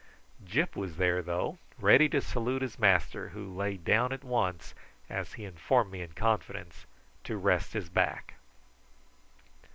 [0.43, 4.73] Gyp was there though, ready to salute his master, who lay down at once,
[5.11, 6.87] as he informed me in confidence,
[7.23, 8.33] to rest his back.